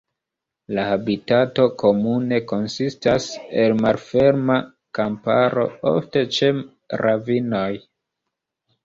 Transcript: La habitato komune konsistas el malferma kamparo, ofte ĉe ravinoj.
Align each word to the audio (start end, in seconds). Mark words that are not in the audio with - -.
La 0.77 0.83
habitato 0.91 1.65
komune 1.81 2.39
konsistas 2.51 3.27
el 3.65 3.73
malferma 3.81 4.55
kamparo, 5.01 5.67
ofte 5.93 6.25
ĉe 6.39 6.51
ravinoj. 7.03 7.69